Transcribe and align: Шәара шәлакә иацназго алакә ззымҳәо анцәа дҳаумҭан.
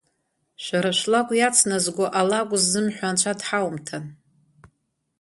Шәара 0.63 0.91
шәлакә 0.99 1.33
иацназго 1.37 2.05
алакә 2.19 2.55
ззымҳәо 2.61 3.05
анцәа 3.09 3.39
дҳаумҭан. 3.39 4.05